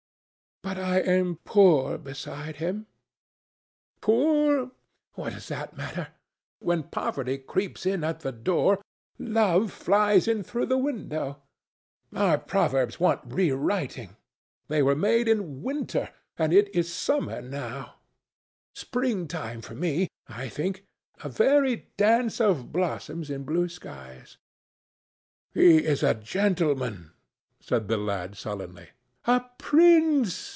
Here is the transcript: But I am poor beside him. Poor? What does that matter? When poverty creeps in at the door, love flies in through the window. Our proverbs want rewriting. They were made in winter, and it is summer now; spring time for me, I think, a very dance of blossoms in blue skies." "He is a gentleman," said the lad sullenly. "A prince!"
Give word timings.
But 0.63 0.77
I 0.77 0.99
am 0.99 1.37
poor 1.43 1.97
beside 1.97 2.57
him. 2.57 2.85
Poor? 3.99 4.69
What 5.15 5.33
does 5.33 5.47
that 5.47 5.75
matter? 5.75 6.09
When 6.59 6.83
poverty 6.83 7.39
creeps 7.39 7.83
in 7.83 8.03
at 8.03 8.19
the 8.19 8.31
door, 8.31 8.79
love 9.17 9.71
flies 9.71 10.27
in 10.27 10.43
through 10.43 10.67
the 10.67 10.77
window. 10.77 11.41
Our 12.15 12.37
proverbs 12.37 12.99
want 12.99 13.21
rewriting. 13.33 14.15
They 14.67 14.83
were 14.83 14.95
made 14.95 15.27
in 15.27 15.63
winter, 15.63 16.11
and 16.37 16.53
it 16.53 16.73
is 16.75 16.93
summer 16.93 17.41
now; 17.41 17.95
spring 18.75 19.27
time 19.27 19.61
for 19.61 19.73
me, 19.73 20.09
I 20.27 20.47
think, 20.47 20.85
a 21.23 21.27
very 21.27 21.87
dance 21.97 22.39
of 22.39 22.71
blossoms 22.71 23.31
in 23.31 23.45
blue 23.45 23.67
skies." 23.67 24.37
"He 25.55 25.83
is 25.83 26.03
a 26.03 26.13
gentleman," 26.13 27.13
said 27.59 27.87
the 27.87 27.97
lad 27.97 28.37
sullenly. 28.37 28.89
"A 29.25 29.43
prince!" 29.57 30.49